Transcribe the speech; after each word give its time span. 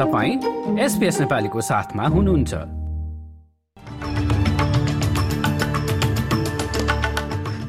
तपाईँ 0.00 0.78
एसपिएस 0.80 1.20
नेपालीको 1.20 1.60
साथमा 1.60 2.04
हुनुहुन्छ। 2.08 2.54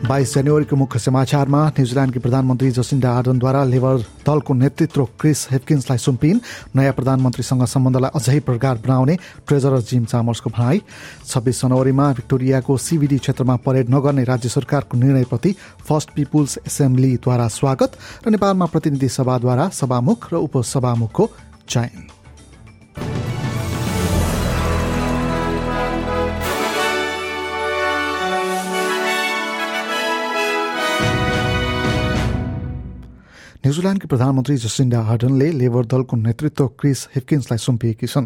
बाइस 0.08 0.34
जनवरीको 0.36 0.76
मुख्य 0.76 1.00
समाचारमा 1.00 1.62
न्युजिल्यान्डकी 1.70 2.20
प्रधानमन्त्री 2.20 2.70
जसिन्डा 2.72 3.12
आर्डनद्वारा 3.12 3.64
लेबर 3.64 3.98
दलको 4.28 4.54
नेतृत्व 4.54 5.04
क्रिस 5.20 5.40
हेपकिन्सलाई 5.52 5.98
सुम्पिन 5.98 6.40
नयाँ 6.76 6.94
प्रधानमन्त्रीसँग 6.94 7.66
सम्बन्धलाई 7.66 8.12
अझै 8.16 8.40
प्रगार 8.48 8.78
बनाउने 8.88 9.16
ट्रेजरर 9.48 9.82
जिम 9.92 10.06
चामर्सको 10.06 10.50
भनाई। 10.50 10.82
छब्बिस 11.28 11.62
जनवरीमा 11.62 12.12
भिक्टोरियाको 12.14 12.78
सिबिडी 12.78 13.18
क्षेत्रमा 13.18 13.56
परेड 13.68 13.90
नगर्ने 13.90 14.24
राज्य 14.32 14.50
सरकारको 14.50 14.98
निर्णयप्रति 14.98 15.56
फर्स्ट 15.88 16.16
पिपुल्स 16.16 16.58
एसेम्ब्लीद्वारा 16.68 17.48
स्वागत 17.60 18.00
र 18.26 18.30
नेपालमा 18.32 18.66
प्रतिनिधि 18.72 19.10
सभाद्वारा 19.20 19.70
सभामुख 19.76 20.34
र 20.34 20.44
उपसभामुखको 20.48 21.30
चयन। 21.70 22.21
न्युजिल्यान्डकी 33.66 34.08
प्रधानमन्त्री 34.10 34.56
जसिन्डा 34.58 35.00
हार्डनले 35.06 35.48
लेबर 35.54 35.86
दलको 35.86 36.16
नेतृत्व 36.18 36.68
क्रिस 36.82 37.00
हिफकिन्सलाई 37.16 37.58
सुम्पिएकी 37.62 38.08
छन् 38.10 38.26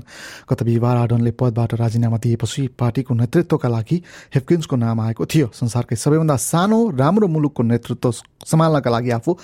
गत 0.49 0.63
बिहिबार 0.63 0.97
हार्डनले 0.97 1.31
पदबाट 1.41 1.73
राजीनामा 1.81 2.17
दिएपछि 2.23 2.67
पार्टीको 2.79 3.13
नेतृत्वका 3.13 3.69
लागि 3.69 3.97
हिफकिन्सको 4.35 4.75
नाम 4.83 5.01
आएको 5.07 5.25
थियो 5.33 5.47
संसारकै 5.59 5.95
सबैभन्दा 6.03 6.35
सानो 6.43 6.79
राम्रो 7.01 7.27
मुलुकको 7.35 7.63
नेतृत्व 7.63 8.11
सम्हाल्नका 8.51 8.89
लागि 8.95 9.11
आफू 9.17 9.37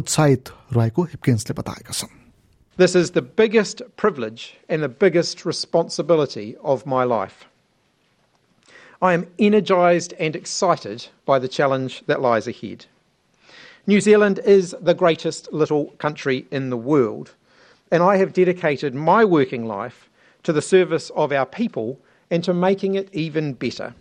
उत्साहित 0.00 0.48
रहेको 0.78 1.02
हिफकिन्सले 1.12 1.58
बताएका 1.60 1.98
छन् 2.00 2.16
This 2.78 2.96
is 3.02 3.12
the 3.12 3.26
biggest 3.42 3.84
privilege 3.96 4.46
and 4.68 4.82
the 4.82 4.92
biggest 5.04 5.44
responsibility 5.44 6.46
of 6.64 6.86
my 6.86 7.04
life. 7.04 7.44
I 9.02 9.12
am 9.12 9.28
energised 9.38 10.18
and 10.18 10.34
excited 10.34 11.08
by 11.26 11.38
the 11.38 11.54
challenge 11.60 12.02
that 12.06 12.22
lies 12.22 12.48
ahead. 12.48 12.86
New 13.86 14.00
Zealand 14.00 14.40
is 14.46 14.74
the 14.80 14.94
greatest 14.94 15.52
little 15.52 15.88
country 15.98 16.46
in 16.50 16.70
the 16.70 16.76
world, 16.76 17.34
and 17.90 18.02
I 18.02 18.16
have 18.16 18.32
dedicated 18.32 18.94
my 18.94 19.26
working 19.26 19.66
life 19.66 20.08
to 20.44 20.54
the 20.54 20.62
service 20.62 21.10
of 21.10 21.32
our 21.32 21.44
people 21.44 22.00
and 22.30 22.42
to 22.44 22.54
making 22.54 22.94
it 22.94 23.10
even 23.12 23.52
better. 23.52 23.94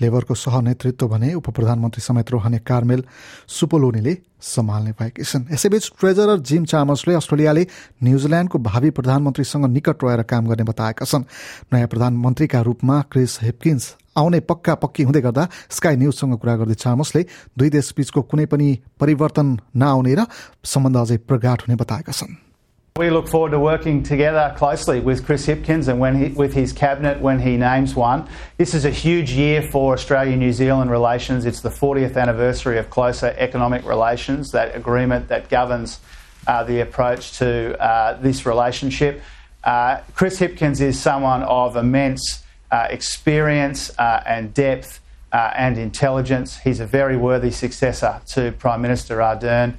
लेबरको 0.00 0.34
सहनेतृत्व 0.34 1.08
भने 1.08 1.32
उप 1.34 1.50
प्रधानमन्त्री 1.50 2.02
समेत 2.02 2.32
रहने 2.32 2.58
Carmel 2.60 3.04
सुपोलोनीले 3.48 4.16
सम्हाल्ने 4.42 4.92
भएकी 4.98 5.22
छन्। 5.22 5.46
यसैबीच 5.52 5.90
treasurer 6.00 6.38
gym 6.40 6.64
चामसले 6.64 7.14
अस्ट्रेलियाले 7.14 7.66
न्युजिल्यान्डको 8.02 8.58
भावी 8.58 8.90
प्रधानमन्त्रीसँग 8.90 9.66
निकट 9.66 10.04
रहेर 10.04 10.22
काम 10.26 10.46
गर्ने 10.46 10.64
बताएका 10.66 11.04
छन्। 11.04 11.24
नयाँ 11.72 11.88
प्रधानमन्त्रीका 11.88 12.60
रूपमा 12.60 13.00
क्रिस 13.10 13.38
हेपकिन्स 13.42 13.94
आउने 14.18 14.40
पक्का 14.44 14.74
पक्की 14.76 15.02
हुँदै 15.02 15.20
गर्दा 15.22 15.48
स्काई 15.70 15.96
न्युजसँग 15.96 16.36
कुरा 16.36 16.56
गर्दै 16.56 16.74
चामसले 16.74 17.22
दुई 17.58 17.70
देशबीचको 17.70 18.22
कुनै 18.22 18.46
पनि 18.46 18.68
परिवर्तन 19.00 19.58
नआउने 19.76 20.14
र 20.14 20.26
सम्बन्ध 20.64 20.96
अझै 20.96 21.16
प्रगाट 21.24 21.62
हुने 21.62 21.76
बताएका 21.78 22.12
छन्। 22.12 22.51
We 22.98 23.08
look 23.08 23.26
forward 23.26 23.52
to 23.52 23.58
working 23.58 24.02
together 24.02 24.52
closely 24.58 25.00
with 25.00 25.24
Chris 25.24 25.46
Hipkins 25.46 25.88
and 25.88 25.98
when 25.98 26.14
he, 26.14 26.28
with 26.28 26.52
his 26.52 26.74
cabinet 26.74 27.22
when 27.22 27.40
he 27.40 27.56
names 27.56 27.94
one. 27.94 28.28
This 28.58 28.74
is 28.74 28.84
a 28.84 28.90
huge 28.90 29.32
year 29.32 29.62
for 29.62 29.94
Australia 29.94 30.36
New 30.36 30.52
Zealand 30.52 30.90
relations. 30.90 31.46
It's 31.46 31.62
the 31.62 31.70
40th 31.70 32.18
anniversary 32.18 32.76
of 32.76 32.90
closer 32.90 33.34
economic 33.38 33.86
relations, 33.86 34.50
that 34.50 34.76
agreement 34.76 35.28
that 35.28 35.48
governs 35.48 36.00
uh, 36.46 36.64
the 36.64 36.80
approach 36.80 37.38
to 37.38 37.80
uh, 37.82 38.20
this 38.20 38.44
relationship. 38.44 39.22
Uh, 39.64 40.02
Chris 40.14 40.38
Hipkins 40.38 40.82
is 40.82 41.00
someone 41.00 41.42
of 41.44 41.76
immense 41.76 42.42
uh, 42.70 42.88
experience 42.90 43.90
uh, 43.98 44.22
and 44.26 44.52
depth 44.52 45.00
uh, 45.32 45.50
and 45.56 45.78
intelligence. 45.78 46.58
He's 46.58 46.80
a 46.80 46.86
very 46.86 47.16
worthy 47.16 47.52
successor 47.52 48.20
to 48.28 48.52
Prime 48.52 48.82
Minister 48.82 49.16
Ardern. 49.16 49.78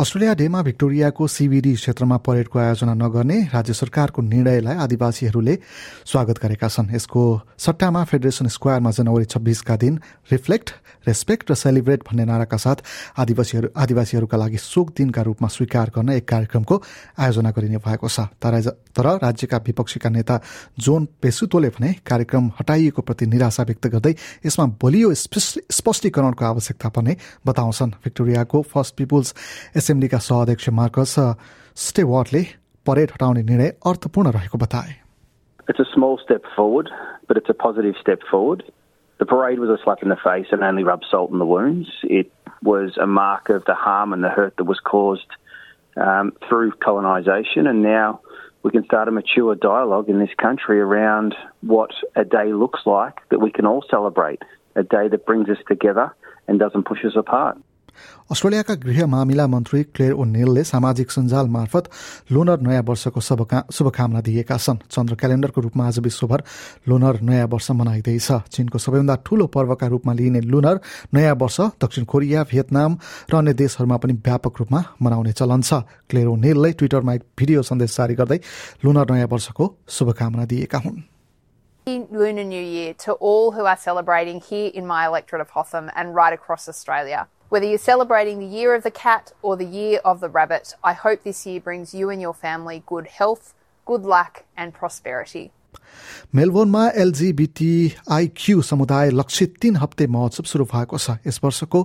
Australia 0.00 0.34
डेमा 0.34 0.60
भिक्टोरियाको 0.64 1.26
CBD 1.28 1.72
क्षेत्रमा 1.76 2.16
परेडको 2.24 2.58
आयोजना 2.58 2.94
नगर्ने 2.96 3.36
राज्य 3.52 3.72
सरकारको 3.74 4.22
निर्णयलाई 4.24 4.76
आदिवासीहरूले 4.80 5.54
स्वागत 6.08 6.38
गरेका 6.40 6.68
छन्। 6.72 6.88
यसको 6.88 7.20
सट्टामा 7.60 8.04
फेडरेसन 8.08 8.48
स्क्वायरमा 8.48 8.90
जनवरी 8.96 9.24
छब्बिसका 9.28 9.76
दिन 9.76 10.00
रिफ्लेक्ट 10.32 10.68
रेस्पेक्ट 11.06 11.50
र 11.50 11.54
सेलिब्रेट 11.54 12.00
भन्ने 12.08 12.24
नाराका 12.24 12.56
साथ 12.56 12.78
आदिवासीहरू 13.20 13.68
आदिवासीहरूका 13.76 14.36
लागि 14.36 14.58
शोक 14.58 14.88
दिनका 14.96 15.22
रूपमा 15.22 15.48
स्वीकार 15.48 15.92
गर्न 15.92 16.08
एक 16.16 16.28
कार्यक्रमको 16.28 16.76
आयोजना 17.20 17.50
गरिने 17.52 17.78
भएको 17.84 18.08
छ। 18.08 18.32
तर 18.40 19.06
राज्यका 19.20 19.56
विपक्षीका 19.66 20.08
नेता 20.10 20.40
जोन 20.76 21.08
पेसुतोले 21.22 21.68
भने 21.70 21.92
कार्यक्रम 22.04 22.50
हटाइएको 22.60 23.02
प्रति 23.02 23.26
निराशा 23.26 23.62
व्यक्त 23.62 23.86
गर्दै 23.86 24.14
यसमा 24.44 24.66
बलियो 24.80 25.12
स्पष्टीकरणको 25.14 26.44
आवश्यकता 26.44 26.88
पर्ने 26.88 27.16
बताउँछन्। 27.46 27.90
भिक्टोरियाको 28.04 28.62
फर्स्ट 28.64 28.94
पिपुल्स 28.96 29.34
एसेम्ब्लीका 29.89 30.17
सहअध्यक्ष 30.27 30.69
मार्कस 30.79 31.15
स्टेवार्टले 31.87 32.43
परेड 32.87 33.11
हटाउने 33.13 33.41
निर्णय 33.49 33.71
अर्थपूर्ण 33.91 34.31
रहेको 34.37 34.57
बताए 34.65 34.95
It's 35.71 35.79
a 35.79 35.85
small 35.91 36.19
step 36.23 36.43
forward, 36.55 36.89
but 37.27 37.37
it's 37.37 37.49
a 37.49 37.55
positive 37.61 37.95
step 37.99 38.25
forward. 38.31 38.63
The 39.17 39.25
parade 39.25 39.59
was 39.59 39.71
a 39.75 39.77
slap 39.83 40.03
in 40.03 40.09
the 40.09 40.17
face 40.23 40.51
and 40.51 40.63
only 40.63 40.83
rubbed 40.83 41.05
salt 41.09 41.31
in 41.31 41.39
the 41.39 41.47
wounds. 41.51 41.87
It 42.03 42.31
was 42.61 42.99
a 43.05 43.07
mark 43.07 43.49
of 43.49 43.65
the 43.65 43.73
harm 43.73 44.13
and 44.13 44.23
the 44.23 44.29
hurt 44.29 44.57
that 44.57 44.65
was 44.65 44.79
caused 44.79 45.31
um, 45.97 46.33
through 46.47 46.73
colonisation, 46.85 47.65
and 47.65 47.81
now 47.81 48.19
we 48.63 48.71
can 48.71 48.83
start 48.85 49.07
a 49.07 49.11
mature 49.11 49.55
dialogue 49.55 50.09
in 50.09 50.19
this 50.19 50.33
country 50.37 50.79
around 50.79 51.35
what 51.61 51.91
a 52.15 52.23
day 52.23 52.53
looks 52.53 52.81
like 52.85 53.27
that 53.29 53.39
we 53.39 53.51
can 53.51 53.65
all 53.65 53.83
celebrate, 53.89 54.41
a 54.75 54.83
day 54.83 55.07
that 55.07 55.25
brings 55.25 55.49
us 55.49 55.57
together 55.67 56.13
and 56.47 56.59
doesn't 56.59 56.83
push 56.83 57.05
us 57.05 57.15
apart. 57.15 57.57
अस्ट्रेलियाका 58.30 58.74
गृह 58.84 59.06
मामिला 59.06 59.46
मन्त्री 59.46 59.82
clear 59.90 60.12
ओ 60.12 60.24
नेलले 60.24 60.62
सामाजिक 60.64 61.10
सञ्जाल 61.10 61.46
मार्फत 61.50 61.90
loner 62.32 62.60
नयाँ 62.62 62.82
वर्षको 62.86 63.20
शुभकामना 63.20 64.20
दिएका 64.20 64.56
छन्। 64.56 64.78
चन्द्र 64.86 65.14
क्यालेण्डरको 65.20 65.60
रूपमा 65.60 65.86
आज 65.86 65.98
विश्वभर 65.98 66.42
लोनर 66.88 67.20
नयाँ 67.20 67.46
वर्ष 67.50 67.70
मनाइँदैछ। 67.70 68.30
चीनको 68.54 68.78
सबैभन्दा 68.78 69.14
ठूलो 69.26 69.46
पर्वका 69.50 69.86
रूपमा 69.86 70.12
लिइने 70.14 70.40
लुनर 70.46 70.80
नयाँ 71.14 71.34
वर्ष 71.42 71.60
दक्षिण 71.82 72.04
कोरिया 72.06 72.42
भियतनाम 72.50 72.98
र 73.30 73.36
अन्य 73.36 73.52
देशहरूमा 73.58 73.96
पनि 73.98 74.12
व्यापक 74.24 74.54
रूपमा 74.60 74.84
मनाउने 75.02 75.32
चलन 75.32 75.62
छ। 75.62 75.82
क्लेयर 76.10 76.28
नेलले 76.46 76.72
ट्विटरमा 76.78 77.14
एक 77.14 77.22
भिडियो 77.38 77.62
सन्देश 77.66 77.96
जारी 77.96 78.14
गर्दै 78.14 78.38
लुनर 78.84 79.10
नयाँ 79.10 79.28
वर्षको 79.28 79.64
शुभकामना 79.88 80.44
दिएका 80.46 80.78
हुन्। 80.86 81.02
Lunar 82.12 82.44
New 82.44 82.62
Year 82.62 82.94
to 82.94 83.14
all 83.14 83.50
who 83.50 83.64
are 83.64 83.76
celebrating 83.76 84.40
here 84.40 84.70
in 84.72 84.86
my 84.86 85.06
electorate 85.06 85.40
of 85.40 85.50
Hotham 85.50 85.90
and 85.96 86.14
right 86.14 86.32
across 86.32 86.68
Australia. 86.68 87.26
Whether 87.51 87.67
you're 87.67 87.77
celebrating 87.77 88.39
the 88.39 88.51
year 88.57 88.75
of 88.75 88.83
the 88.83 88.91
cat 88.91 89.31
or 89.41 89.55
the 89.55 89.65
year 89.65 89.99
of 90.03 90.19
the 90.19 90.29
rabbit, 90.29 90.73
I 90.83 90.93
hope 90.93 91.23
this 91.23 91.45
year 91.45 91.59
brings 91.61 91.93
you 91.93 92.09
and 92.09 92.19
your 92.19 92.33
family 92.33 92.83
good 92.87 93.07
health, 93.19 93.53
good 93.87 94.03
luck, 94.05 94.43
and 94.57 94.73
prosperity. 94.73 95.51
मेलबोर्नमा 96.35 96.87
एलजिबिटिआईक्यू 97.03 98.61
समुदाय 98.61 99.09
लक्षित 99.11 99.55
तीन 99.61 99.75
हप्ते 99.75 100.07
महोत्सव 100.15 100.43
सुरु 100.51 100.65
भएको 100.73 100.97
छ 100.97 101.17
यस 101.27 101.39
वर्षको 101.43 101.81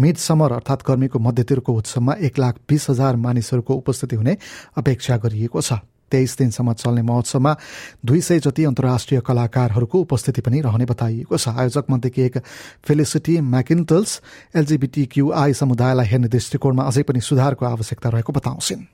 mid 0.00 0.16
summer 0.26 0.52
अर्थात् 0.52 0.86
गर्मीको 0.88 1.18
मध्यतिरको 1.26 1.72
उत्सवमा 1.80 2.14
एक 2.28 2.38
लाख 2.38 2.58
बिस 2.68 2.88
हजार 2.90 3.16
मानिसहरूको 3.24 3.74
उपस्थिति 3.74 4.16
हुने 4.16 4.36
अपेक्षा 4.82 5.16
गरिएको 5.24 5.60
छ 5.60 5.80
तेइस 6.10 6.36
दिनसम्म 6.38 6.72
चल्ने 6.72 7.02
महोत्सवमा 7.02 7.54
दुई 8.06 8.20
सय 8.28 8.38
जति 8.46 8.64
अन्तर्राष्ट्रिय 8.64 9.20
कलाकारहरूको 9.28 10.00
उपस्थिति 10.06 10.40
पनि 10.46 10.60
रहने 10.66 10.84
बताइएको 10.90 11.36
छ 11.44 11.54
आयोजक 11.62 11.90
मध्येकी 11.90 12.22
एक 12.22 12.38
फेलिसिटी 12.88 13.40
म्याकिन्टल्स 13.54 14.20
एलजिबिटिक्युआई 14.62 15.52
समुदायलाई 15.62 16.06
हेर्ने 16.12 16.28
दृष्टिकोणमा 16.36 16.84
अझै 16.92 17.02
पनि 17.10 17.20
सुधारको 17.30 17.66
आवश्यकता 17.66 18.14
रहेको 18.16 18.32
बताउँछिन् 18.40 18.84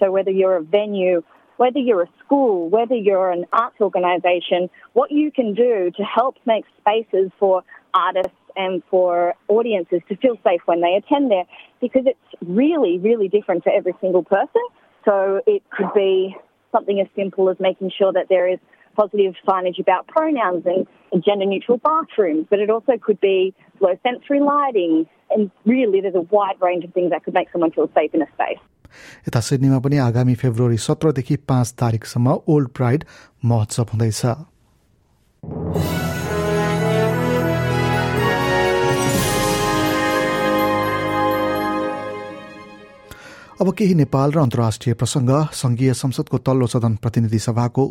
So 0.00 0.10
whether 0.12 0.32
you're 0.38 0.56
a 0.56 0.62
venue, 0.62 1.20
whether 1.58 1.82
you're 1.88 2.02
a 2.02 2.08
school, 2.22 2.68
whether 2.68 2.94
you're 2.94 3.30
an 3.30 3.44
arts 3.60 3.80
organisation, 3.80 4.68
what 4.92 5.10
you 5.10 5.30
can 5.38 5.54
do 5.60 5.90
to 5.98 6.08
help 6.14 6.36
make 6.44 6.66
spaces 6.80 7.30
for 7.38 7.62
artists 7.94 8.42
and 8.64 8.82
for 8.90 9.34
audiences 9.48 10.02
to 10.10 10.16
feel 10.16 10.36
safe 10.44 10.60
when 10.66 10.80
they 10.80 10.92
attend 10.98 11.30
there, 11.30 11.46
because 11.80 12.04
it's 12.06 12.36
really, 12.60 12.98
really 12.98 13.28
different 13.28 13.64
for 13.64 13.72
every 13.78 13.94
single 14.02 14.22
person. 14.34 14.68
So 15.04 15.40
it 15.46 15.62
could 15.70 15.92
be 15.94 16.36
something 16.72 17.00
as 17.00 17.06
simple 17.14 17.48
as 17.48 17.56
making 17.60 17.90
sure 17.96 18.12
that 18.12 18.26
there 18.28 18.48
is 18.48 18.58
positive 18.96 19.34
signage 19.46 19.78
about 19.78 20.06
pronouns 20.08 20.64
and 20.66 20.86
gender 21.24 21.46
neutral 21.46 21.78
bathrooms, 21.78 22.46
but 22.50 22.58
it 22.58 22.70
also 22.70 22.94
could 23.00 23.20
be 23.20 23.54
low 23.80 23.94
sensory 24.02 24.40
lighting. 24.40 25.06
And 25.30 25.50
really, 25.64 26.00
there's 26.00 26.14
a 26.14 26.26
wide 26.36 26.58
range 26.60 26.84
of 26.84 26.92
things 26.92 27.10
that 27.10 27.24
could 27.24 27.34
make 27.34 27.50
someone 27.52 27.70
feel 27.72 27.90
safe 27.94 28.14
in 28.14 28.22
a 28.22 28.28
space. 28.36 28.62
यता 29.28 29.40
सिडनीमा 29.46 29.78
पनि 29.84 29.96
आगामी 29.98 30.34
February 30.40 30.76
सत्रदेखि 30.80 31.36
पाँच 31.50 31.72
तारिकसम्म 31.80 32.36
old 32.48 32.68
pride 32.78 33.04
महोत्सव 33.44 33.86
हुँदैछ 33.92 34.20
अब 43.61 43.69
केही 43.77 43.93
नेपाल 43.93 44.31
र 44.31 44.39
अन्तर्राष्ट्रिय 44.39 44.93
प्रसंग। 44.97 45.29
संघीय 45.53 45.93
संसदको 45.93 46.37
तल्लो 46.39 46.67
सदन 46.67 46.95
प्रतिनिधि 46.97 47.39
सभाको 47.39 47.83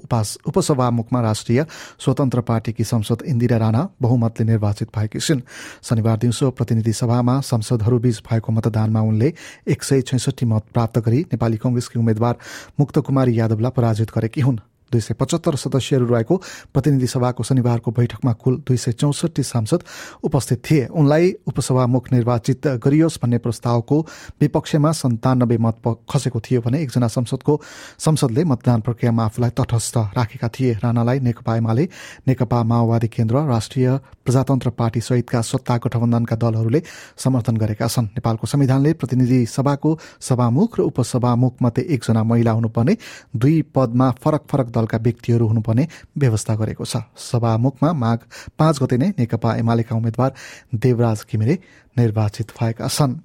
उपसभामुखमा 0.46 1.20
राष्ट्रिय 1.22 1.64
स्वतन्त्र 1.99 2.40
पार्टीकी 2.43 2.84
संसद 2.84 3.22
इन्दिरा 3.22 3.56
राणा 3.56 3.82
बहुमतले 4.02 4.46
निर्वाचित 4.46 4.88
भएकी 4.90 5.20
छिन्। 5.20 5.40
शनिबार 5.81 6.17
दिउँसो 6.19 6.50
प्रतिनिधि 6.50 6.93
सभामा 6.93 7.40
संसदहरूबीच 7.46 8.19
भएको 8.26 8.52
मतदानमा 8.52 9.00
उनले 9.00 9.32
एक 9.70 9.82
सय 9.82 10.02
छैसठी 10.02 10.46
मत 10.46 10.64
प्राप्त 10.75 10.99
गरी 10.99 11.20
नेपाली 11.31 11.56
कंग्रेसकी 11.62 11.99
उम्मेद्वार 11.99 12.34
मुक्त 12.81 12.99
कुमारी 12.99 13.38
यादवलाई 13.38 13.70
पराजित 13.70 14.11
गरेकी 14.11 14.40
हुन्। 14.40 14.58
दुई 14.93 15.01
सय 15.01 15.15
पचहत्तर 15.15 15.55
सदस्यहरू 15.57 16.07
रहेको 16.07 16.37
प्रतिनिधि 16.75 17.07
सभाको 17.07 17.43
शनिबारको 17.43 17.91
बैठकमा 17.91 18.33
कुल 18.35 18.57
दुई 18.67 18.77
सय 18.77 18.93
चौसठी 18.93 19.43
सांसद 19.43 19.81
उपस्थित 20.25 20.63
थिए। 20.67 20.87
उनलाई 20.91 21.33
उपसभामुख 21.47 22.13
निर्वाचित 22.13 22.67
गरियोस् 22.85 23.19
भन्ने 23.23 23.39
प्रस्तावको 23.39 24.01
विपक्षमा 24.41 24.93
सन्तानब्बे 24.93 25.59
मत 25.59 25.77
खसेको 26.11 26.41
थियो 26.41 26.61
भने 26.61 26.83
एकजना 26.83 27.09
संसदको 27.09 27.61
संसदले 27.99 28.45
मतदान 28.45 28.81
प्रक्रियामा 28.81 29.25
आफूलाई 29.25 29.51
तटस्थ 29.59 29.97
राखेका 30.17 30.49
थिए। 30.51 30.73
राणालाई 30.83 31.21
नेकपा 31.21 31.57
एमाले 31.57 31.89
नेकपा 32.29 32.63
माओवादी 32.65 33.09
केन्द्र 33.09 33.47
राष्ट्रिय 33.49 33.89
प्रजातन्त्र 34.25 34.71
पार्टी 34.71 35.01
सहितका 35.01 35.41
सत्ता 35.43 35.77
गठबन्धनका 35.85 36.37
दलहरूले 36.37 36.83
समर्थन 37.17 37.57
गरेका 37.57 37.87
छन्। 37.87 38.07
नेपालको 38.17 38.47
संविधानले 38.47 38.93
प्रतिनिधि 39.01 39.45
सभाको 39.47 39.99
सभामुख 40.21 40.79
र 40.79 40.83
उपसभामुख 40.83 41.55
मध्ये 41.63 41.85
एकजना 41.95 42.23
महिला 42.25 42.51
हुनुपर्ने 42.51 42.97
दुई 43.37 43.63
पदमा 43.75 44.11
फरक 44.23 44.43
फरक 44.51 44.69
दलका 44.81 44.99
व्यक्तिहरू 44.99 45.47
हुनुपर्ने 45.47 45.85
व्यवस्था 46.17 46.55
गरेको 46.56 46.85
छ। 46.85 47.05
सभामुखमा 47.12 47.93
माघ 47.93 48.19
पाँच 48.59 48.82
गते 48.82 48.97
नै 48.97 49.09
नेकपा 49.19 49.56
एमालेका 49.56 49.97
उम्मेद्वार 49.97 50.31
देवराज 50.75 51.19
घिमिरे 51.29 51.55
निर्वाचित 51.99 52.49
भएका 52.56 52.88
छन्। 52.88 53.21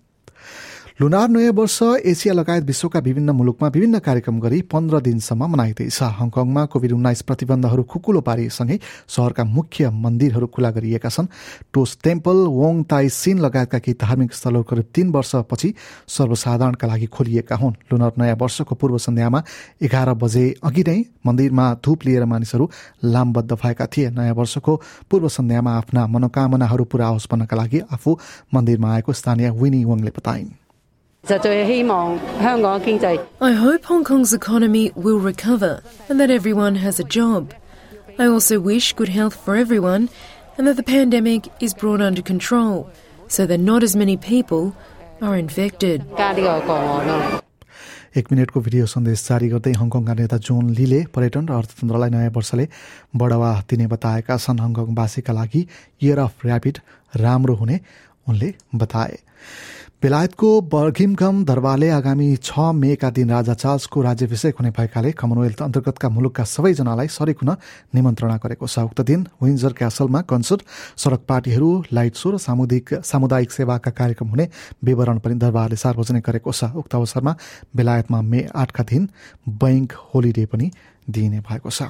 लुनार 1.00 1.30
नयाँ 1.30 1.52
वर्ष 1.52 1.82
एसिया 2.08 2.34
लगायत 2.34 2.64
विश्वका 2.64 3.00
विभिन्न 3.00 3.30
मुलुकमा 3.30 3.68
विभिन्न 3.68 4.00
कार्यक्रम 4.00 4.40
गरी 4.40 4.62
पन्ध्र 4.72 5.00
दिनसम्म 5.02 5.46
मनाइँदैछ। 5.52 6.00
हङकङमा 6.20 6.64
कोविड 6.72 6.92
उन्नाइस 6.92 7.22
प्रतिबन्धहरू 7.22 7.84
खुकुलो 7.84 8.22
पारिसँगै 8.22 8.80
शहरका 9.08 9.44
मुख्य 9.44 9.90
मन्दिरहरू 9.92 10.48
खुला 10.48 10.72
गरिएका 10.72 11.10
छन्। 11.10 11.28
टोस 11.76 11.98
टेम्पल 12.04 12.38
वोङ 12.48 12.84
ताई 12.88 13.10
सिन 13.12 13.40
लगायतका 13.40 13.80
केही 13.80 13.98
धार्मिक 14.00 14.34
स्थलहरू 14.34 14.64
करिब 14.64 14.88
तीन 14.96 15.12
वर्षपछि 15.12 15.74
सर्वसाधारणका 16.08 16.88
लागि 16.88 17.08
खोलिएका 17.12 17.56
हुन्। 17.56 17.76
लुनार 17.92 18.14
नयाँ 18.16 18.40
वर्षको 18.40 18.76
पूर्व 18.80 18.98
सन्ध्यामा 18.98 19.44
एघार 19.84 20.14
बजे 20.16 20.48
अघि 20.64 20.84
नै 20.88 21.00
मन्दिरमा 21.28 21.74
धूप 21.84 22.06
लिएर 22.06 22.26
मानिसहरू 22.26 22.72
लामबद्ध 23.04 23.52
भएका 23.54 23.86
थिए। 23.88 24.10
नयाँ 24.16 24.34
वर्षको 24.34 24.82
पूर्व 25.12 25.28
सन्ध्यामा 25.30 25.78
आफ्ना 25.78 26.08
मनोकामनाहरू 26.08 26.84
पूरा 26.88 27.08
होस् 27.08 27.32
भन्नका 27.32 27.56
लागि 27.58 27.80
आफू 27.92 28.20
मन्दिरमा 28.54 28.94
आएको 28.96 29.14
स्थानीय 29.14 29.52
विनी 29.52 29.84
वङले 29.84 30.12
बताइन्। 30.16 30.64
I 31.29 31.37
hope 33.53 33.85
Hong 33.85 34.05
Kong's 34.05 34.33
economy 34.33 34.91
will 34.97 35.19
recover 35.19 35.83
and 36.09 36.19
that 36.19 36.31
everyone 36.31 36.77
has 36.77 36.99
a 36.99 37.05
job. 37.05 37.53
I 38.19 38.27
also 38.27 38.59
wish 38.59 38.95
good 38.95 39.09
health 39.09 39.35
for 39.35 39.57
everyone 39.57 40.09
and 40.57 40.67
that 40.67 40.77
the 40.77 40.83
pandemic 40.83 41.49
is 41.61 41.75
brought 41.75 42.01
under 42.01 42.23
control 42.23 42.91
so 43.29 43.47
that 43.47 43.61
not 43.61 43.83
as 43.83 43.97
many 43.97 44.17
people 44.17 44.75
are 45.23 45.37
infected. 45.37 46.05
एक 48.17 48.31
मिनटको 48.33 48.61
video 48.61 48.87
सन्देश 48.91 49.23
जारी 49.29 49.49
गर्दै 49.49 49.73
हङकङका 49.81 50.15
नेता 50.21 50.37
John 50.47 50.71
लीले 50.79 51.01
पर्यटन 51.15 51.47
र 51.47 51.53
अर्थतन्त्रलाई 51.63 52.11
नयाँ 52.11 52.31
वर्षले 52.35 52.67
बढावा 53.23 53.51
दिने 53.71 53.87
बताएका 53.93 54.37
छन् 54.45 54.63
हङकङवासीका 54.65 55.33
लागि 55.39 55.61
इयर 56.03 56.19
अफ 56.19 56.47
ऱ्यापिड 56.47 56.79
राम्रो 57.23 57.55
हुने 57.61 57.77
उनले 58.28 58.54
बताए 58.76 59.18
बेलायतको 60.04 60.50
बर्घिमगम 60.70 61.36
दरबारले 61.46 61.90
आगामी 61.90 62.28
छ 62.38 62.60
मेका 62.76 63.10
दिन 63.10 63.30
राजा 63.32 63.54
चार्ल्सको 63.54 64.02
राज्यभिषेक 64.02 64.56
हुने 64.60 64.70
भएकाले 64.78 65.12
कमनवेल्थ 65.18 65.62
अन्तर्गतका 65.62 66.10
मुलुकका 66.10 66.44
सबैजनालाई 66.46 67.08
सरेक 67.08 67.38
हुन 67.42 67.52
निमन्त्रणा 67.96 68.38
गरेको 68.44 68.68
छ। 68.68 68.86
उक्त 68.86 69.02
दिन 69.02 69.26
विन्जर 69.42 69.74
क्यासलमा 69.74 70.22
कन्सर्ट 70.30 70.62
सड़क 71.00 71.22
पार्टीहरू 71.26 71.70
लाइट 71.90 72.16
सो 72.16 72.32
र 72.32 72.38
सामुदायिक 72.38 73.02
सामुदायिक 73.02 73.52
सेवाका 73.52 73.92
कार्यक्रम 73.98 74.28
हुने 74.30 74.46
विवरण 74.84 75.18
पनि 75.26 75.36
दरबारले 75.42 75.78
सार्वजनिक 75.80 76.24
गरेको 76.28 76.52
छ। 76.52 76.76
उक्त 76.76 76.96
अवसरमा 76.96 77.36
बेलायतमा 77.74 78.22
मे 78.22 78.46
आठका 78.54 78.84
दिन 78.86 79.10
बैङ्क 79.58 79.90
होलिडे 80.14 80.46
पनि 80.54 80.72
दिइने 81.10 81.40
भएको 81.42 81.70
छ। 81.72 81.90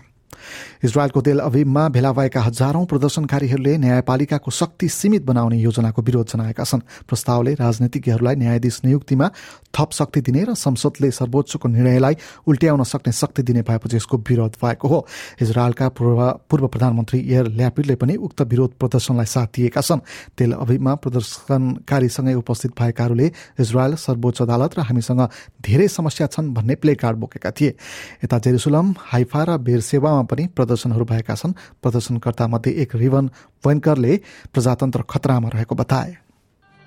इजरायलको 0.84 1.22
तेल 1.22 1.40
अभिममा 1.40 1.84
भेला 1.90 2.12
भएका 2.12 2.42
हजारौं 2.42 2.86
प्रदर्शनकारीहरूले 2.86 3.78
न्यायपालिकाको 3.78 4.52
शक्ति 4.52 4.88
सीमित 4.90 5.24
बनाउने 5.26 5.58
योजनाको 5.58 6.02
विरोध 6.02 6.28
जनाएका 6.28 6.64
छन्। 6.64 6.82
प्रस्तावले 7.08 7.54
राजनीतिज्ञहरूलाई 7.56 8.36
न्यायाधीश 8.36 8.82
नियुक्तिमा 8.86 9.28
थप 9.76 9.90
शक्ति 9.92 10.22
दिने 10.22 10.44
र 10.44 10.54
संसदले 10.56 11.12
सर्वोच्चको 11.12 11.68
निर्णयलाई 11.70 12.16
उल्ट्याउन 12.48 12.84
सक्ने 12.84 13.14
शक्ति 13.14 13.44
दिने 13.44 13.62
भएपछि 13.62 13.96
यसको 13.96 14.18
विरोध 14.18 14.54
भएको 14.64 14.88
हो। 14.88 15.00
इजरायलका 15.42 15.90
पूर्व 15.90 16.20
पूर्व 16.50 16.68
प्रधानमन्त्री 16.68 17.20
एयर 17.22 17.48
ल्यापिडले 17.50 17.96
पनि 17.96 18.16
उक्त 18.18 18.42
विरोध 18.44 18.72
प्रदर्शनलाई 18.80 19.26
साथ 19.26 19.48
दिएका 19.56 19.82
छन्। 19.82 20.00
तेल 20.38 20.52
अभिममा 20.54 20.96
प्रदर्शनकारीसँगै 20.96 22.34
उपस्थित 22.34 22.72
भएकाहरूले 22.80 23.32
इजरायल 23.60 23.96
सर्वोच्च 23.96 24.42
अदालत 24.42 24.78
र 24.78 24.82
हामीसँग 24.88 25.22
धेरै 25.62 25.88
समस्या 25.88 26.28
छन् 26.28 26.54
भन्ने 26.54 26.76
प्ले 26.76 26.96
कार्ड 26.96 27.18
बोकेका 27.18 27.52
थिए। 27.52 27.76
यता 28.24 28.38
जेरुसलम 28.40 28.94
हाइफा 29.12 29.44
र 29.44 29.58
बेरसेवामा 29.58 30.22
पनि 30.25 30.47
प्रदर्शनहरू 30.57 31.05
भएका 31.05 31.35
छन् 31.35 31.53
प्रदर्शनकर्ता 31.83 32.47
मध्ये 32.47 32.73
एक 32.83 32.95
रिवन 33.03 33.31
वैनकरले 33.67 34.17
प्रजातन्त्र 34.55 35.03
खतरामा 35.11 35.49
रहेको 35.55 35.75
बताए 35.75 36.17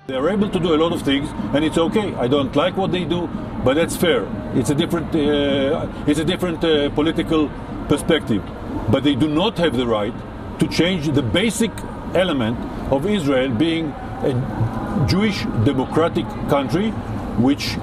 They 0.06 0.14
are 0.16 0.28
able 0.28 0.50
to 0.50 0.60
do 0.60 0.74
a 0.74 0.76
lot 0.76 0.92
of 0.92 1.00
things, 1.00 1.30
and 1.54 1.64
it's 1.64 1.78
okay. 1.78 2.14
I 2.14 2.28
don't 2.28 2.54
like 2.54 2.76
what 2.76 2.92
they 2.92 3.04
do, 3.04 3.26
but 3.64 3.76
that's 3.76 3.96
fair. 3.96 4.26
It's 4.54 4.68
a 4.68 4.74
different, 4.74 5.14
uh, 5.14 5.86
it's 6.06 6.20
a 6.20 6.24
different 6.26 6.62
uh, 6.62 6.90
political 6.90 7.50
perspective. 7.88 8.42
But 8.90 9.02
they 9.02 9.14
do 9.14 9.28
not 9.28 9.56
have 9.56 9.78
the 9.78 9.86
right 9.86 10.12
to 10.58 10.68
change 10.68 11.08
the 11.08 11.22
basic 11.22 11.70
element 12.14 12.58
of 12.92 13.06
Israel 13.06 13.48
being 13.48 13.86
a 14.22 15.06
Jewish 15.08 15.44
democratic 15.64 16.26
country, 16.48 16.90
which 17.38 17.76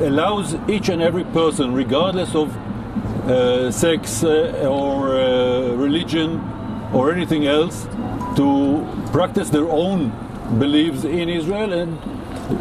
allows 0.00 0.56
each 0.68 0.88
and 0.88 1.00
every 1.00 1.24
person, 1.24 1.74
regardless 1.74 2.34
of 2.34 2.52
uh, 3.27 3.71
sex 3.71 4.23
uh, 4.23 4.67
or 4.69 5.15
uh, 5.15 5.75
religion 5.75 6.41
or 6.93 7.11
anything 7.11 7.47
else 7.47 7.85
to 8.35 8.85
practice 9.11 9.49
their 9.49 9.69
own 9.69 10.11
beliefs 10.59 11.03
in 11.03 11.29
Israel 11.29 11.71
and 11.73 11.97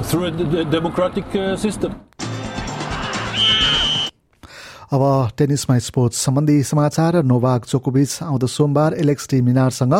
through 0.07 0.27
a 0.27 0.65
democratic 0.65 1.25
uh, 1.35 1.57
system. 1.57 2.01
अब 4.93 5.03
टेनिसमा 5.39 5.79
sports 5.79 6.17
सम्बन्धी 6.21 6.63
समाचार 6.63 7.17
नोभाक 7.25 7.67
जोकोभिच 7.67 8.19
आउँदो 8.23 8.47
सोमबार 8.47 8.95
Alex 8.95 9.29
T 9.29 9.41
मिनारसँग 9.41 9.93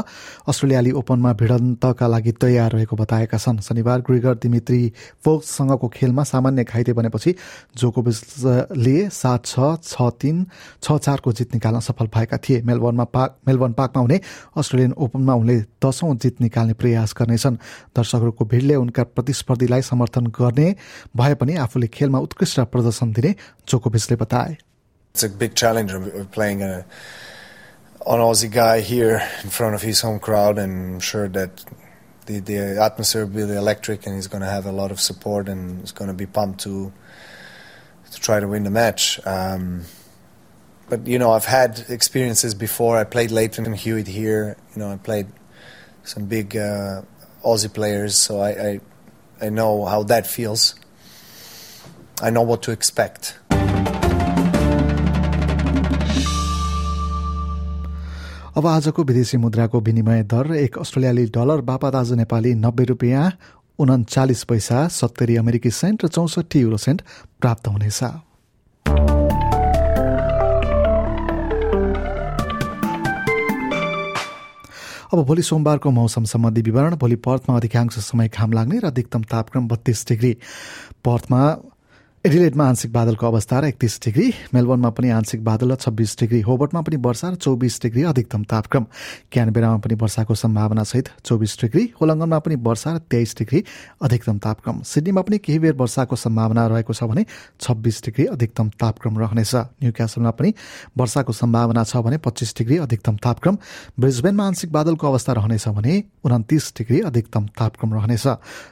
अस्ट्रेलियाली 0.49 0.91
ओपनमा 0.93 1.33
भिडन्तका 1.33 2.07
लागि 2.07 2.33
तयार 2.37 2.73
रहेको 2.73 2.97
बताएका 2.97 3.39
छन्। 3.39 3.61
शनिबार 3.65 4.01
ग्रिगर 4.05 4.35
दिमित्री 4.37 4.93
फोक्ससँगको 5.25 5.89
खेलमा 5.89 6.23
सामान्य 6.23 6.65
घाइते 6.65 6.93
बनेपछि 6.93 7.35
जोकोभिचले 7.81 9.09
सात 9.11 9.47
छ 9.47 9.81
छ 9.83 10.11
तिन 10.21 10.45
छ 10.83 10.99
चारको 10.99 11.33
जित 11.33 11.55
निकाल्न 11.55 11.81
सफल 11.81 12.07
भएका 12.13 12.37
थिए। 12.39 12.61
मेलबर्नमा 12.63 13.05
पाक 13.09 13.39
मेलबर्न 13.49 13.73
पार्कमा 13.73 14.03
हुने 14.03 14.21
अस्ट्रेलियन 14.57 14.93
ओपनमा 14.99 15.35
उनले 15.35 15.57
दशौं 15.81 16.17
जित 16.17 16.41
निकाल्ने 16.41 16.75
प्रयास 16.75 17.15
गर्नेछन्। 17.19 17.57
दर्शकहरूको 17.97 18.45
भिडले 18.45 18.75
उनका 18.77 19.03
प्रतिस्पर्धीलाई 19.17 19.83
समर्थन 19.83 20.27
गर्ने 20.37 20.69
भए 21.17 21.35
पनि 21.41 21.57
आफूले 21.65 21.89
खेलमा 21.89 22.19
उत्कृष्ट 22.29 22.61
प्रदर्शन 22.69 23.13
दिने 23.13 23.35
जोकोभिचले 23.69 24.17
बताए। 24.17 24.57
It's 25.15 25.23
a 25.23 25.29
big 25.29 25.55
challenge 25.55 25.93
of 25.93 26.31
playing 26.31 26.63
a, 26.63 26.87
an 28.07 28.19
Aussie 28.19 28.51
guy 28.51 28.81
here 28.81 29.23
in 29.45 29.51
front 29.51 29.75
of 29.75 29.83
his 29.83 30.01
home 30.01 30.19
crowd, 30.19 30.59
and 30.59 30.95
I'm 30.95 31.01
sure 31.01 31.29
that 31.29 31.65
the, 32.27 32.41
the 32.41 32.83
atmosphere 32.83 33.27
will 33.27 33.49
be 33.49 33.55
electric, 33.55 34.07
and 34.07 34.15
he's 34.15 34.27
going 34.27 34.41
to 34.41 34.49
have 34.49 34.65
a 34.65 34.73
lot 34.73 34.91
of 34.91 35.01
support, 35.01 35.49
and 35.49 35.81
he's 35.81 35.93
going 35.93 36.09
to 36.09 36.15
be 36.15 36.27
pumped 36.27 36.61
to 36.61 36.93
to 38.11 38.21
try 38.21 38.41
to 38.41 38.49
win 38.49 38.63
the 38.65 38.71
match. 38.71 39.21
Um, 39.27 39.85
but 40.89 41.07
you 41.07 41.19
know, 41.19 41.33
I've 41.33 41.45
had 41.45 41.85
experiences 41.89 42.55
before. 42.55 42.97
I 42.97 43.05
played 43.05 43.31
Leighton 43.31 43.67
and 43.67 43.77
Hewitt 43.77 44.09
here. 44.09 44.57
You 44.75 44.81
know, 44.81 44.91
I 44.91 44.97
played 44.97 45.27
some 46.05 46.27
big 46.27 46.57
uh, 46.57 47.03
Aussie 47.45 47.73
players, 47.73 48.15
so 48.17 48.41
I, 48.41 48.51
I 48.51 48.81
I 49.43 49.49
know 49.51 49.85
how 49.85 50.05
that 50.05 50.27
feels. 50.27 50.75
I 52.23 52.31
know 52.31 52.43
what 52.43 52.63
to 52.63 52.71
expect. 52.71 53.39
अब 58.63 58.67
आजको 58.69 59.03
विदेशी 59.05 59.37
मुद्राको 59.43 59.79
विनिमय 59.81 60.23
दर 60.23 60.55
एक 60.55 60.77
अस्ट्रेलियाली 60.79 61.25
dollar 61.35 61.61
बापत 61.67 61.95
आज 61.95 62.13
नेपाली 62.13 62.55
नब्बे 62.55 62.85
रुपियाँ 62.85 63.25
उन्चालिस 63.79 64.43
पैसा 64.45 64.87
सत्तरी 64.89 65.37
अमेरिकी 65.37 65.71
सेन्ट 65.73 66.05
र 66.05 66.09
चौसठी 66.09 66.61
युरो 66.61 66.77
सेन्ट 66.79 67.03
प्राप्त 67.43 67.69
हुनेछ। 67.69 68.03
अब 75.11 75.25
भोलि 75.27 75.43
सोमबारको 75.43 75.91
मौसम 75.91 76.25
सम्बन्धी 76.31 76.63
विवरण 76.63 76.97
भोलि 76.97 77.17
पर्थमा 77.19 77.57
अधिकांश 77.57 77.99
समय 77.99 78.29
घाम 78.29 78.53
लाग्ने 78.53 78.79
र 78.79 78.87
अधिकतम 78.87 79.23
तापक्रम 79.27 79.69
बत्तीस 79.69 80.07
डिग्री। 80.09 80.37
पर्थमा 81.05 81.43
एडिलेटमा 82.23 82.65
आंशिक 82.65 82.93
बादलको 82.93 83.27
अवस्था 83.27 83.59
र 83.61 83.65
एकतिस 83.67 83.99
डिग्री 83.99 84.55
मेलबोर्नमा 84.55 84.91
पनि 84.95 85.09
आंशिक 85.11 85.43
बादल 85.43 85.73
र 85.73 85.75
छब्बिस 85.75 86.15
डिग्री 86.19 86.41
होबर्टमा 86.47 86.81
पनि 86.87 86.97
वर्षा 87.03 87.29
र 87.29 87.35
चौबिस 87.35 87.83
डिग्री 87.83 88.03
अधिकतम 88.07 88.43
तापक्रम। 88.47 88.85
क्यानबेरामा 89.27 89.79
पनि 89.83 89.95
वर्षाको 89.99 90.35
सम्भावना 90.39 90.83
सहित 90.87 91.09
चौबिस 91.19 91.59
डिग्री 91.61 91.83
होलङ्गनमा 91.99 92.39
पनि 92.39 92.55
वर्षा 92.63 92.91
र 92.95 92.99
तेइस 93.11 93.35
डिग्री 93.39 93.65
अधिकतम 94.07 94.39
तापक्रम। 94.39 94.77
सिडनीमा 94.87 95.23
पनि 95.27 95.39
केही 95.43 95.59
बेर 95.59 95.75
वर्षाको 95.75 96.15
सम्भावना 96.15 96.67
रहेको 96.71 96.93
छ 96.95 97.03
भने 97.11 97.27
छब्बिस 97.59 97.99
डिग्री 98.07 98.27
अधिकतम 98.39 98.69
तापक्रम 98.79 99.19
रहनेछ। 99.19 99.83
न्यू 99.83 99.91
क्यासलमा 99.91 100.31
पनि 100.39 100.55
वर्षाको 100.95 101.33
सम्भावना 101.35 101.83
छ 101.83 102.07
भने 102.07 102.23
पच्चिस 102.23 102.55
डिग्री 102.55 102.77
अधिकतम 102.87 103.17
तापक्रम। 103.19 103.59
ब्रिजबेनमा 103.99 104.47
आंशिक 104.47 104.71
बादलको 104.71 105.05
अवस्था 105.11 105.33
रहनेछ 105.43 105.69
भने 105.75 105.95
उन्तिस 106.23 106.71
डिग्री 106.79 107.01
अधिकतम 107.11 107.45
तापक्रम 107.59 107.91
रहनेछ। 107.99 108.27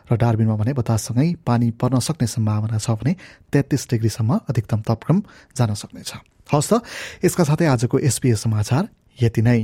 र 0.06 0.14
डार्बिनमा 0.14 0.54
भने 0.54 0.72
बताससँगै 0.78 1.28
पानी 1.42 1.70
पर्न 1.74 1.98
सक्ने 1.98 2.26
सम्भावना 2.30 2.78
छ 2.78 2.94
भने 2.94 3.39
तेत्तिस 3.52 3.88
डिग्रीसम्म 3.90 4.40
अधिकतम 4.48 4.80
तापक्रम 4.88 5.22
जान 5.56 5.74
सक्नेछ। 5.74 6.12
हवस् 6.52 6.70
त 6.72 6.82
यसका 7.24 7.44
साथै 7.44 7.66
आजको 7.66 7.98
एसपिएस 7.98 8.42
समाचार 8.42 8.88
यति 9.22 9.42
नै। 9.42 9.60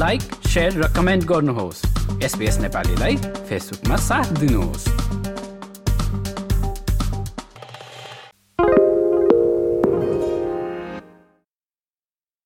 लाइक 0.00 0.22
सेयर 0.48 0.72
र 0.80 0.88
कमेन्ट 0.96 1.24
गर्नुहोस्। 1.24 1.80
एसपिएस 2.24 2.56
नेपालीलाई 2.58 3.16
फेसबुकमा 3.48 3.96
साथ 3.96 4.28
दिनुहोस्। 4.40 4.84